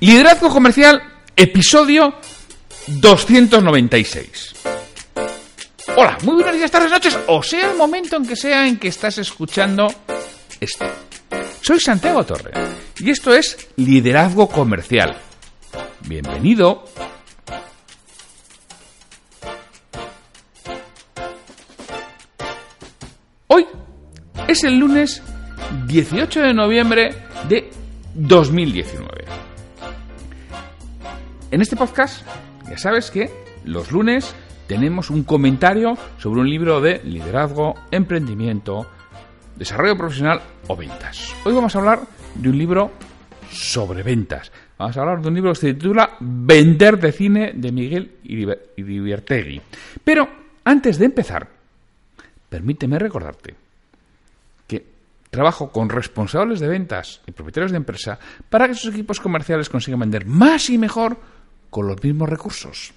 [0.00, 1.02] Liderazgo Comercial,
[1.36, 2.14] episodio
[2.86, 4.54] 296.
[5.94, 8.88] Hola, muy buenos días, tardes, noches, o sea el momento en que sea en que
[8.88, 9.92] estás escuchando
[10.58, 10.86] esto.
[11.60, 12.50] Soy Santiago Torre
[12.98, 15.18] y esto es Liderazgo Comercial.
[16.08, 16.84] Bienvenido.
[23.48, 23.66] Hoy
[24.48, 25.22] es el lunes
[25.86, 27.14] 18 de noviembre
[27.50, 27.70] de
[28.14, 29.49] 2019.
[31.52, 32.24] En este podcast,
[32.68, 33.28] ya sabes que
[33.64, 34.36] los lunes
[34.68, 38.86] tenemos un comentario sobre un libro de liderazgo, emprendimiento,
[39.56, 41.34] desarrollo profesional o ventas.
[41.44, 42.02] Hoy vamos a hablar
[42.36, 42.92] de un libro
[43.50, 44.52] sobre ventas.
[44.78, 48.12] Vamos a hablar de un libro que se titula Vender de cine de Miguel
[48.76, 49.60] Iribertegui.
[50.04, 50.28] Pero
[50.62, 51.48] antes de empezar,
[52.48, 53.56] permíteme recordarte
[54.68, 54.86] que
[55.30, 59.98] trabajo con responsables de ventas y propietarios de empresa para que sus equipos comerciales consigan
[59.98, 61.39] vender más y mejor
[61.70, 62.92] con los mismos recursos.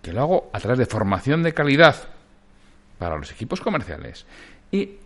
[0.00, 1.96] Que lo hago a través de formación de calidad
[2.98, 4.24] para los equipos comerciales
[4.70, 4.96] y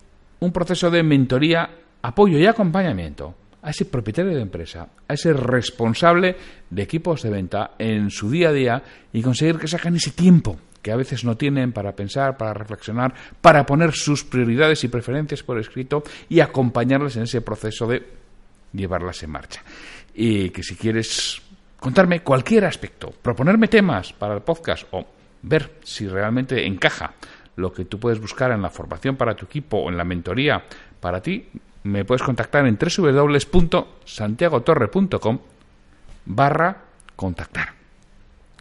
[0.40, 1.68] un proceso de mentoría,
[2.02, 6.36] apoyo y acompañamiento a ese propietario de empresa, a ese responsable
[6.70, 10.56] de equipos de venta en su día a día y conseguir que saquen ese tiempo
[10.86, 15.42] que a veces no tienen para pensar, para reflexionar, para poner sus prioridades y preferencias
[15.42, 18.06] por escrito y acompañarles en ese proceso de
[18.72, 19.64] llevarlas en marcha.
[20.14, 21.42] Y que si quieres
[21.78, 25.06] contarme cualquier aspecto, proponerme temas para el podcast o
[25.42, 27.14] ver si realmente encaja
[27.56, 30.62] lo que tú puedes buscar en la formación para tu equipo o en la mentoría
[31.00, 31.48] para ti,
[31.84, 35.38] me puedes contactar en www.santiagotorre.com
[36.26, 36.76] barra
[37.14, 37.68] contactar.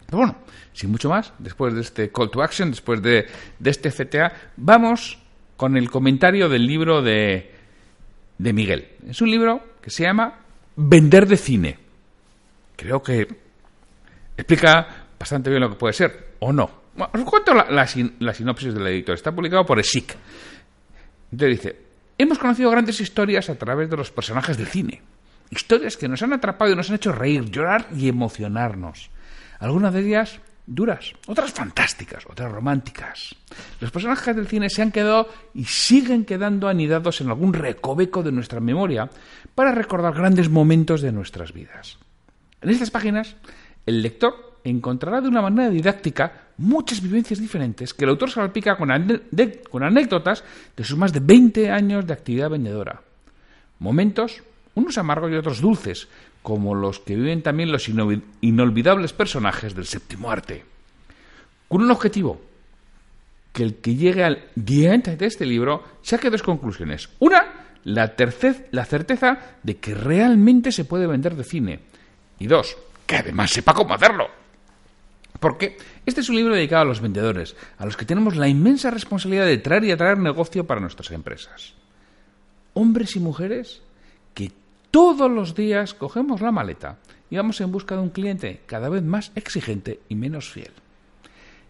[0.06, 0.36] Pero bueno,
[0.72, 3.26] sin mucho más, después de este call to action, después de,
[3.58, 5.18] de este CTA, vamos
[5.56, 7.52] con el comentario del libro de,
[8.38, 8.88] de Miguel.
[9.08, 10.34] Es un libro que se llama
[10.76, 11.85] Vender de cine
[12.76, 13.26] creo que
[14.36, 16.70] explica bastante bien lo que puede ser, o no.
[16.96, 19.14] os cuento la, sinopsis del editor.
[19.14, 20.16] Está publicado por ESIC.
[21.32, 21.76] Entonces dice,
[22.18, 25.02] hemos conocido grandes historias a través de los personajes del cine.
[25.50, 29.10] Historias que nos han atrapado y nos han hecho reír, llorar y emocionarnos.
[29.58, 33.36] Algunas de ellas duras, otras fantásticas, otras románticas.
[33.80, 38.32] Los personajes del cine se han quedado y siguen quedando anidados en algún recoveco de
[38.32, 39.08] nuestra memoria
[39.54, 41.98] para recordar grandes momentos de nuestras vidas.
[42.62, 43.36] En estas páginas,
[43.84, 48.90] el lector encontrará de una manera didáctica muchas vivencias diferentes que el autor salpica con,
[48.90, 50.42] anécdotas
[50.76, 53.00] de sus más de 20 años de actividad vendedora.
[53.78, 54.42] Momentos,
[54.74, 56.08] unos amargos y otros dulces,
[56.42, 60.64] como los que viven también los inolvidables personajes del séptimo arte.
[61.68, 62.40] Con un objetivo,
[63.52, 67.08] que el que llegue al diente de este libro saque dos conclusiones.
[67.18, 67.44] Una,
[67.84, 68.14] la,
[68.70, 71.80] la certeza de que realmente se puede vender de cine
[72.38, 72.76] y dos,
[73.06, 74.28] que además sepa cómo hacerlo.
[75.40, 75.76] Porque
[76.06, 79.46] este es un libro dedicado a los vendedores, a los que tenemos la inmensa responsabilidad
[79.46, 81.74] de traer y atraer negocio para nuestras empresas.
[82.74, 83.82] Hombres y mujeres
[84.34, 84.52] que
[84.90, 86.98] todos los días cogemos la maleta
[87.30, 90.72] y vamos en busca de un cliente cada vez más exigente y menos fiel.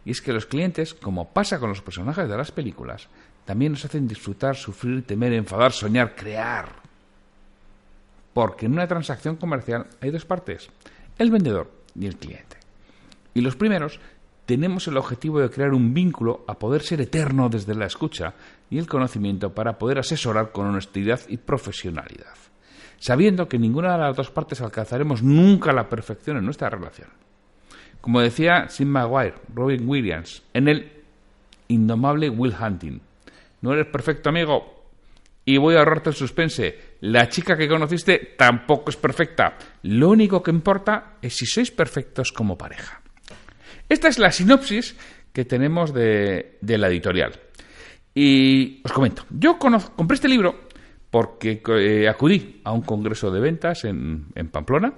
[0.04, 3.08] Y es que los clientes, como pasa con los personajes de las películas,
[3.44, 6.85] también nos hacen disfrutar, sufrir, temer, enfadar, soñar, crear.
[8.36, 10.68] Porque en una transacción comercial hay dos partes,
[11.18, 12.58] el vendedor y el cliente.
[13.32, 13.98] Y los primeros
[14.44, 18.34] tenemos el objetivo de crear un vínculo a poder ser eterno desde la escucha
[18.68, 22.34] y el conocimiento para poder asesorar con honestidad y profesionalidad,
[22.98, 27.08] sabiendo que ninguna de las dos partes alcanzaremos nunca la perfección en nuestra relación.
[28.02, 30.92] Como decía Sim Maguire, Robin Williams, en el
[31.68, 33.00] indomable Will Hunting,
[33.62, 34.75] no eres perfecto amigo,
[35.48, 36.96] y voy a ahorrarte el suspense.
[37.00, 39.56] La chica que conociste tampoco es perfecta.
[39.84, 43.00] Lo único que importa es si sois perfectos como pareja.
[43.88, 44.96] Esta es la sinopsis
[45.32, 47.32] que tenemos de, la editorial.
[48.12, 50.66] Y os comento, yo compré este libro
[51.10, 54.92] porque eh, acudí a un congreso de ventas en, en Pamplona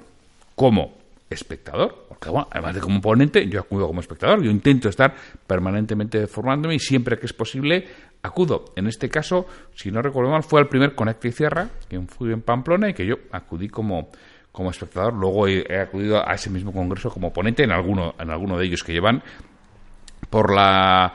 [0.54, 0.97] como
[1.30, 5.14] espectador, porque además de como ponente, yo acudo como espectador, yo intento estar
[5.46, 7.86] permanentemente formándome y siempre que es posible
[8.22, 8.66] acudo.
[8.76, 12.32] En este caso, si no recuerdo mal, fue al primer Conecta y Cierra, que fui
[12.32, 14.10] en Pamplona y que yo acudí como,
[14.52, 15.14] como espectador.
[15.14, 18.82] Luego he, acudido a ese mismo congreso como ponente en alguno, en alguno de ellos
[18.82, 19.22] que llevan
[20.30, 21.12] por la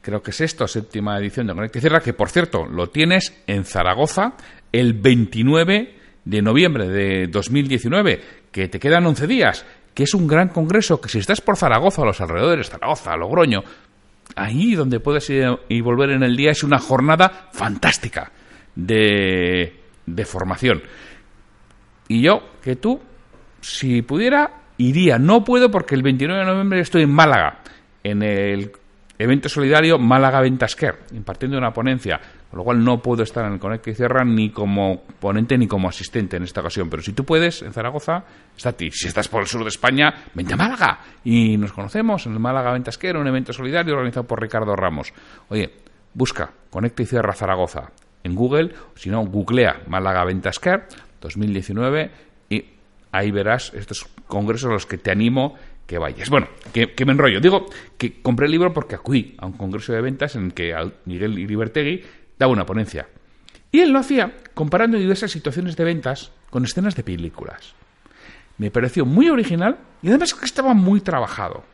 [0.00, 3.42] creo que sexta o séptima edición de Conecta y Cierra, que por cierto lo tienes
[3.48, 4.34] en Zaragoza
[4.70, 8.20] el 29 de noviembre de 2019,
[8.52, 12.02] que te quedan 11 días, que es un gran congreso que si estás por Zaragoza
[12.02, 13.62] o los alrededores, Zaragoza, Logroño,
[14.34, 18.32] ahí donde puedes ir y volver en el día es una jornada fantástica
[18.74, 20.82] de, de formación.
[22.08, 23.00] Y yo, que tú,
[23.60, 25.18] si pudiera, iría.
[25.18, 27.60] No puedo porque el 29 de noviembre estoy en Málaga,
[28.02, 28.72] en el
[29.18, 32.20] evento solidario Málaga Ventasquer, impartiendo una ponencia,
[32.50, 35.66] con lo cual no puedo estar en el Conecta y Cierra ni como ponente ni
[35.66, 36.88] como asistente en esta ocasión.
[36.88, 38.24] Pero si tú puedes, en Zaragoza,
[38.56, 38.90] está a ti.
[38.90, 42.38] Si estás por el sur de España, vente a Málaga y nos conocemos en el
[42.38, 45.12] Málaga Ventasquer, un evento solidario organizado por Ricardo Ramos.
[45.48, 45.70] Oye,
[46.14, 47.90] busca Conecta y Cierra Zaragoza
[48.26, 50.88] en Google, si no, googlea Málaga Ventasquer
[51.20, 52.10] 2019
[52.50, 52.64] y
[53.12, 55.54] ahí verás estos congresos a los que te animo
[55.86, 56.28] que vayas.
[56.28, 57.40] Bueno, que, me enrollo.
[57.40, 57.66] Digo
[57.96, 61.38] que compré el libro porque acudí a un congreso de ventas en el que Miguel
[61.38, 62.02] Iribertegui
[62.38, 63.08] daba una ponencia.
[63.72, 67.74] Y él lo hacía comparando diversas situaciones de ventas con escenas de películas.
[68.58, 71.64] Me pareció muy original y además que estaba muy trabajado.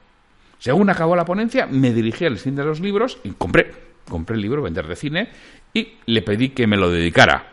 [0.59, 3.73] Según acabó la ponencia, me dirigí al cine de los libros y compré,
[4.09, 5.29] compré el libro Vender de Cine
[5.75, 7.53] y le pedí que me lo dedicara.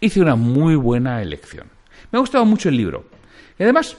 [0.00, 1.68] Hice una muy buena elección.
[2.10, 3.06] Me ha gustado mucho el libro.
[3.58, 3.96] Y además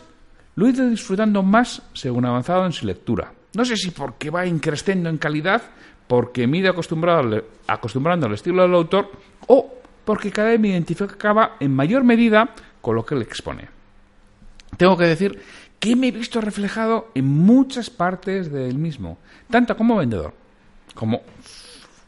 [0.55, 3.33] lo he ido disfrutando más según avanzado en su lectura.
[3.53, 5.61] No sé si porque va increciendo en calidad,
[6.07, 9.11] porque me he ido acostumbrando al estilo del autor,
[9.47, 9.73] o
[10.05, 12.49] porque cada vez me identificaba en mayor medida
[12.81, 13.67] con lo que él expone.
[14.77, 15.41] Tengo que decir
[15.79, 19.17] que me he visto reflejado en muchas partes del mismo,
[19.49, 20.33] tanto como vendedor,
[20.95, 21.21] como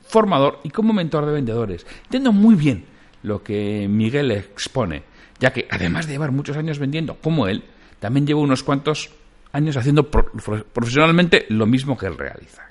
[0.07, 1.85] formador y como mentor de vendedores.
[2.05, 2.85] Entiendo muy bien
[3.23, 5.03] lo que Miguel expone,
[5.39, 7.63] ya que además de llevar muchos años vendiendo como él,
[7.99, 9.11] también llevo unos cuantos
[9.51, 12.68] años haciendo profesionalmente lo mismo que él realiza.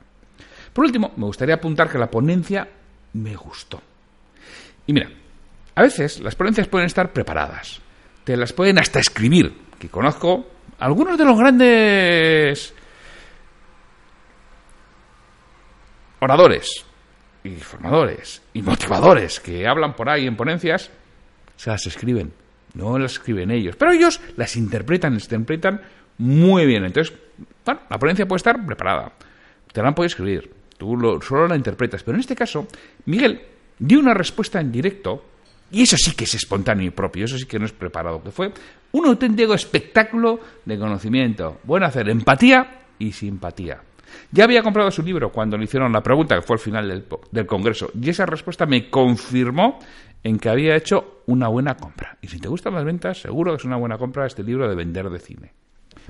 [0.73, 2.69] Por último, me gustaría apuntar que la ponencia
[3.15, 3.81] me gustó.
[4.87, 5.11] Y mira,
[5.75, 7.81] a veces las ponencias pueden estar preparadas,
[8.25, 10.47] te las pueden hasta escribir, que conozco
[10.79, 12.75] algunos de los grandes
[16.21, 16.85] oradores
[17.45, 20.91] y formadores y motivadores que hablan por ahí en ponencias,
[21.57, 22.33] se las escriben
[22.75, 25.81] no las escriben ellos, pero ellos las interpretan, las interpretan
[26.19, 26.85] muy bien.
[26.85, 27.17] Entonces,
[27.65, 29.13] bueno, la ponencia puede estar preparada,
[29.73, 32.67] te la han podido escribir, tú solo la interpretas, pero en este caso,
[33.07, 33.43] Miguel
[33.79, 35.25] dio una respuesta en directo,
[35.71, 38.31] y eso sí que es espontáneo y propio, eso sí que no es preparado, que
[38.31, 38.53] fue
[38.93, 43.83] un auténtico espectáculo de conocimiento, bueno hacer empatía y simpatía.
[44.33, 47.05] Ya había comprado su libro cuando le hicieron la pregunta, que fue al final del,
[47.31, 49.79] del Congreso, y esa respuesta me confirmó
[50.23, 52.17] en que había hecho una buena compra.
[52.23, 54.75] Y si te gustan las ventas, seguro que es una buena compra este libro de
[54.75, 55.53] vender de cine.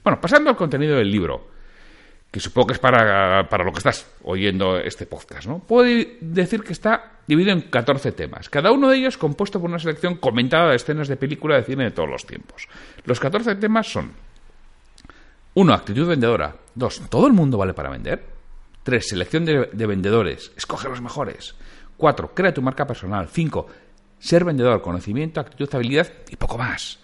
[0.02, 1.48] Bueno, pasando al contenido del libro,
[2.30, 5.60] que supongo que es para, lo que estás oyendo este podcast, ¿no?
[5.60, 5.88] Puedo
[6.20, 10.16] decir que está dividido en 14 temas, cada uno de ellos compuesto por una selección
[10.16, 12.68] comentada de escenas de película de cine de todos los tiempos.
[13.04, 14.12] Los 14 temas son
[15.54, 15.74] 1.
[15.74, 16.54] Actitud vendedora.
[16.74, 17.02] 2.
[17.10, 18.24] ¿Todo el mundo vale para vender?
[18.82, 19.08] 3.
[19.08, 20.52] Selección de, de vendedores.
[20.56, 21.56] Escoge los mejores.
[21.96, 22.34] 4.
[22.34, 23.28] Crea tu marca personal.
[23.28, 23.66] 5
[24.18, 26.98] ser vendedor, conocimiento, actitud, habilidad y poco más.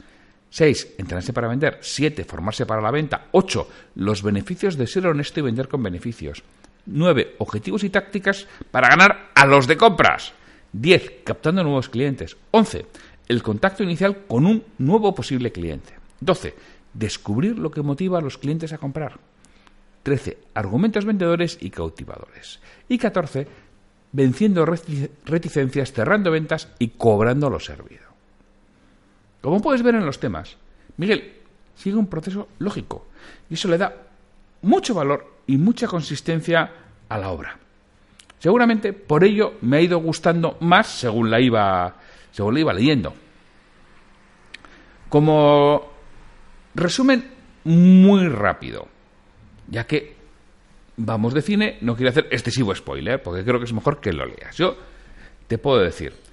[0.55, 0.95] 6.
[0.99, 1.79] Entrenarse para vender.
[1.81, 2.25] 7.
[2.25, 3.27] Formarse para la venta.
[3.33, 3.69] 8.
[3.97, 6.45] Los beneficios de ser honesto y vender con beneficios.
[6.87, 7.35] 9.
[7.39, 10.33] Objetivos y tácticas para ganar a los de compras.
[10.73, 11.25] 10.
[11.25, 12.37] Captando nuevos clientes.
[12.53, 12.87] 11.
[13.27, 15.95] El contacto inicial con un nuevo posible cliente.
[16.21, 16.55] 12.
[16.93, 19.19] Descubrir lo que motiva a los clientes a comprar.
[20.05, 20.39] 13.
[20.55, 22.61] Argumentos vendedores y cautivadores.
[22.89, 23.49] Y 14
[24.13, 28.04] venciendo reticencias, cerrando ventas y cobrando lo servido.
[29.45, 30.57] Como puedes ver en los temas,
[30.97, 31.35] Miguel
[31.75, 33.09] sigue un proceso lógico
[33.51, 33.95] y eso le da
[34.63, 36.71] mucho valor y mucha consistencia
[37.07, 37.59] a la obra.
[38.39, 41.95] Seguramente por ello me ha ido gustando más según la iba,
[42.31, 43.13] según la iba leyendo.
[45.11, 45.93] Como
[46.75, 47.31] resumen
[47.65, 48.89] muy rápido,
[49.69, 50.17] ya que
[50.97, 54.25] vamos de cine, no quiero hacer excesivo spoiler, porque creo que es mejor que lo
[54.25, 54.57] leas.
[54.57, 54.75] Yo
[55.47, 56.24] te puedo decir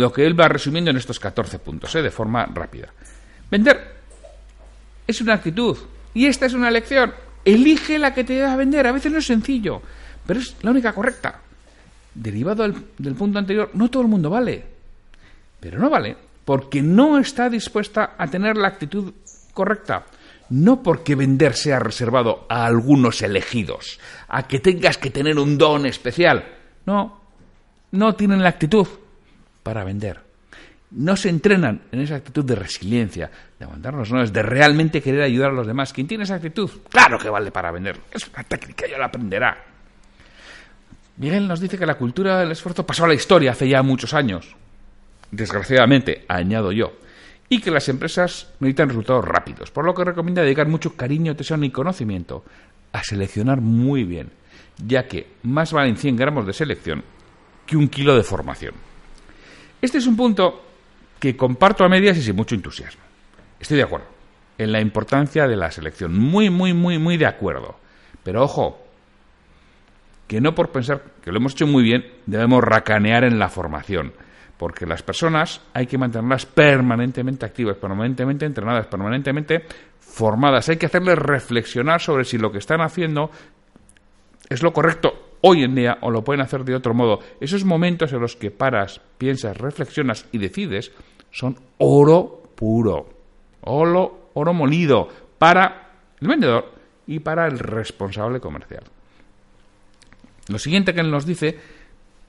[0.00, 2.02] lo que él va resumiendo en estos 14 puntos, ¿eh?
[2.02, 2.88] de forma rápida.
[3.50, 3.96] Vender
[5.06, 5.76] es una actitud
[6.14, 7.12] y esta es una lección.
[7.44, 8.86] Elige la que te a vender.
[8.86, 9.82] A veces no es sencillo,
[10.26, 11.40] pero es la única correcta.
[12.14, 12.66] Derivado
[12.98, 14.64] del punto anterior, no todo el mundo vale.
[15.60, 19.12] Pero no vale porque no está dispuesta a tener la actitud
[19.54, 20.04] correcta
[20.50, 25.86] no porque vender sea reservado a algunos elegidos, a que tengas que tener un don
[25.86, 26.44] especial.
[26.86, 27.20] No,
[27.92, 28.86] no tienen la actitud
[29.70, 30.18] para vender.
[30.90, 35.22] No se entrenan en esa actitud de resiliencia, de aguantar los no, de realmente querer
[35.22, 35.92] ayudar a los demás.
[35.92, 37.96] Quien tiene esa actitud, claro que vale para vender.
[38.10, 39.56] Es una técnica, ya la aprenderá.
[41.18, 44.12] Miguel nos dice que la cultura del esfuerzo pasó a la historia hace ya muchos
[44.12, 44.56] años.
[45.30, 46.94] Desgraciadamente, añado yo.
[47.48, 51.62] Y que las empresas necesitan resultados rápidos, por lo que recomienda dedicar mucho cariño, tesón
[51.62, 52.44] y conocimiento
[52.90, 54.30] a seleccionar muy bien,
[54.84, 57.04] ya que más valen 100 gramos de selección
[57.66, 58.89] que un kilo de formación.
[59.80, 60.62] Este es un punto
[61.18, 63.02] que comparto a medias y sin mucho entusiasmo.
[63.58, 64.06] Estoy de acuerdo
[64.58, 67.76] en la importancia de la selección, muy, muy, muy, muy de acuerdo.
[68.22, 68.78] Pero ojo,
[70.26, 74.12] que no por pensar que lo hemos hecho muy bien, debemos racanear en la formación.
[74.58, 79.64] Porque las personas hay que mantenerlas permanentemente activas, permanentemente entrenadas, permanentemente
[79.98, 80.68] formadas.
[80.68, 83.30] Hay que hacerles reflexionar sobre si lo que están haciendo
[84.50, 87.20] es lo correcto hoy en día o lo pueden hacer de otro modo.
[87.40, 90.92] Esos momentos en los que paras, piensas, reflexionas y decides
[91.30, 93.08] son oro puro.
[93.62, 96.72] Oro, oro molido para el vendedor
[97.06, 98.84] y para el responsable comercial.
[100.48, 101.58] Lo siguiente que nos dice,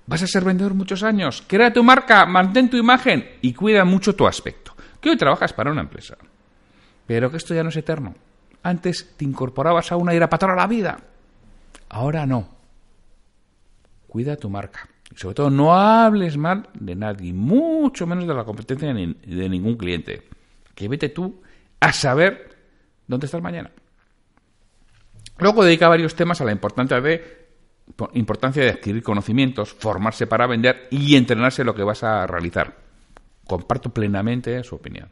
[0.06, 4.15] vas a ser vendedor muchos años, crea tu marca, mantén tu imagen y cuida mucho
[4.15, 4.75] tu aspecto.
[5.00, 6.18] Que hoy trabajas para una empresa,
[7.08, 8.13] pero que esto ya no es eterno.
[8.63, 11.00] Antes te incorporabas a una y era para la vida.
[11.89, 12.61] Ahora no.
[14.12, 14.89] Cuida tu marca.
[15.10, 19.77] Y sobre todo, no hables mal de nadie, mucho menos de la competencia de ningún
[19.77, 20.24] cliente.
[20.75, 21.41] Que vete tú
[21.80, 22.58] a saber
[23.08, 23.72] dónde estás mañana.
[25.38, 27.48] Luego dedica varios temas a la importancia de,
[28.15, 32.75] importancia de adquirir conocimientos, formarse para vender y entrenarse en lo que vas a realizar.
[33.48, 35.08] Comparto plenamente su opinión.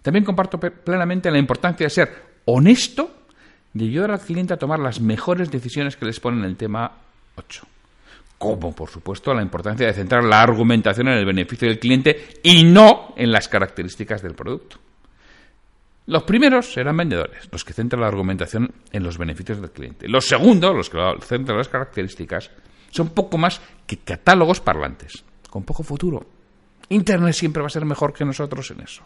[0.00, 2.12] También comparto plenamente la importancia de ser
[2.46, 3.14] honesto
[3.74, 6.90] y ayudar al cliente a tomar las mejores decisiones que les pone en el tema
[7.36, 7.66] 8
[8.38, 12.64] como por supuesto la importancia de centrar la argumentación en el beneficio del cliente y
[12.64, 14.78] no en las características del producto.
[16.06, 20.06] Los primeros serán vendedores, los que centran la argumentación en los beneficios del cliente.
[20.06, 22.50] Los segundos, los que centran las características,
[22.90, 26.26] son poco más que catálogos parlantes, con poco futuro.
[26.90, 29.02] Internet siempre va a ser mejor que nosotros en eso.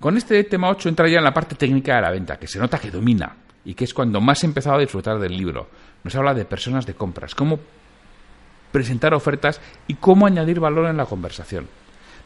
[0.00, 2.58] Con este tema 8 entra ya en la parte técnica de la venta, que se
[2.58, 5.68] nota que domina y que es cuando más he empezado a disfrutar del libro.
[6.04, 7.58] Nos habla de personas de compras, cómo
[8.72, 11.66] presentar ofertas y cómo añadir valor en la conversación.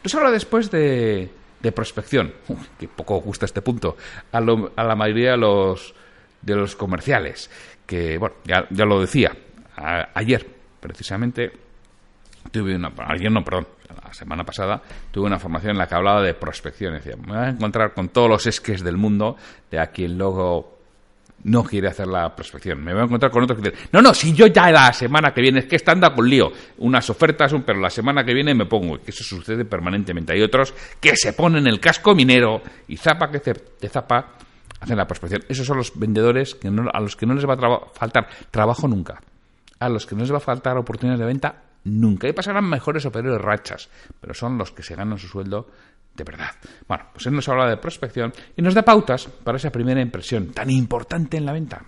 [0.03, 1.31] Nos habla después de,
[1.63, 2.33] de prospección,
[2.77, 3.95] que poco gusta este punto,
[4.31, 5.95] a, la mayoría de los,
[6.41, 7.49] de los comerciales,
[7.85, 9.31] que, bueno, ya, lo decía,
[10.13, 10.45] ayer
[10.79, 11.51] precisamente
[12.51, 13.67] tuve una, ayer no, perdón,
[14.03, 16.93] la semana pasada tuve una formación en la que hablaba de prospección.
[16.93, 19.37] Decía, me voy a encontrar con todos los esques del mundo
[19.71, 20.79] de a quien luego
[21.43, 22.83] no quiere hacer la prospección.
[22.83, 25.33] Me voy a encontrar con otros que dicen, no, no, si yo ya la semana
[25.33, 26.51] que viene, es que está anda con lío.
[26.77, 28.99] Unas ofertas, pero la semana que viene me pongo.
[29.01, 30.33] Que eso sucede permanentemente.
[30.33, 34.33] Hay otros que se ponen el casco minero y zapa que te zapa,
[34.79, 35.43] hacen la prospección.
[35.49, 39.21] Esos son los vendedores que a los que no les va a faltar trabajo nunca.
[39.79, 42.27] A los que no les va a faltar oportunidades de venta nunca.
[42.27, 43.89] Y pasarán mejores o peores rachas,
[44.21, 45.67] pero son los que se ganan su sueldo
[46.15, 46.51] de verdad.
[46.87, 50.51] Bueno, pues él nos habla de prospección y nos da pautas para esa primera impresión
[50.51, 51.83] tan importante en la venta.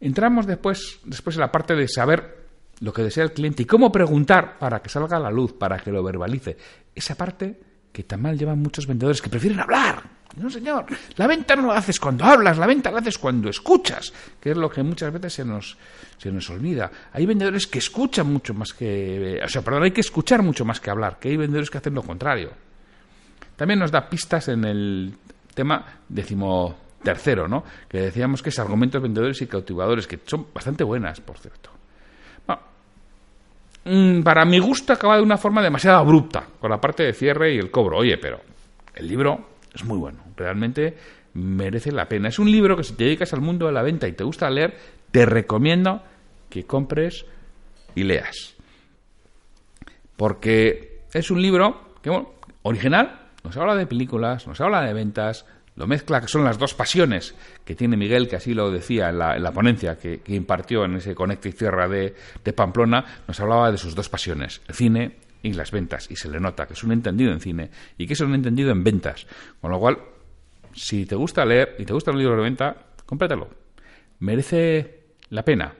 [0.00, 2.42] Entramos después, después en la parte de saber
[2.80, 5.78] lo que desea el cliente y cómo preguntar para que salga a la luz, para
[5.78, 6.56] que lo verbalice.
[6.94, 7.60] Esa parte
[7.92, 10.02] que tan mal llevan muchos vendedores que prefieren hablar.
[10.36, 14.12] No, señor, la venta no la haces cuando hablas, la venta la haces cuando escuchas,
[14.40, 15.76] que es lo que muchas veces se nos,
[16.16, 16.90] se nos olvida.
[17.12, 19.40] Hay vendedores que escuchan mucho más que...
[19.44, 21.94] O sea, perdón, hay que escuchar mucho más que hablar, que hay vendedores que hacen
[21.94, 22.50] lo contrario.
[23.62, 25.14] También nos da pistas en el
[25.54, 27.62] tema decimotercero, ¿no?
[27.88, 31.70] Que decíamos que es argumentos vendedores y cautivadores, que son bastante buenas, por cierto.
[33.84, 37.54] Mm, para mi gusto acaba de una forma demasiado abrupta, con la parte de cierre
[37.54, 37.98] y el cobro.
[37.98, 38.40] Oye, pero
[38.96, 40.96] el libro es muy bueno, realmente
[41.34, 42.30] merece la pena.
[42.30, 44.50] Es un libro que si te dedicas al mundo de la venta y te gusta
[44.50, 44.76] leer,
[45.12, 46.02] te recomiendo
[46.50, 47.26] que compres
[47.94, 48.56] y leas.
[50.16, 55.46] Porque es un libro que, bueno, original, nos habla de películas, nos habla de ventas,
[55.74, 57.34] lo mezcla, que son las dos pasiones
[57.64, 61.48] que tiene Miguel, que así lo decía en la, ponencia que, impartió en ese Conecta
[61.48, 66.16] y de, Pamplona, nos hablaba de sus dos pasiones, el cine y las ventas, y
[66.16, 68.84] se le nota que es un entendido en cine y que es un entendido en
[68.84, 69.26] ventas.
[69.60, 69.98] Con lo cual,
[70.74, 73.48] si te gusta leer y te gusta un libro de venta, cómpratelo.
[74.20, 75.74] Merece la pena.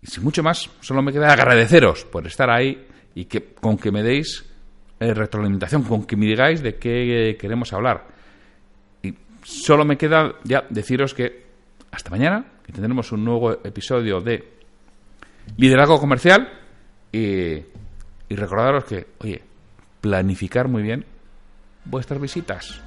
[0.00, 3.90] Y sin mucho más, solo me queda agradeceros por estar ahí y que con que
[3.90, 4.44] me deis
[5.00, 8.06] eh, retroalimentación, con que me digáis de qué queremos hablar.
[9.02, 11.46] Y solo me queda ya deciros que
[11.90, 14.52] hasta mañana, que tendremos un nuevo episodio de
[15.56, 16.48] Liderazgo Comercial,
[17.12, 19.42] y recordaros que, oye,
[20.00, 21.04] planificar muy bien
[21.84, 22.80] vuestras visitas.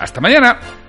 [0.00, 0.83] ¡Hasta mañana!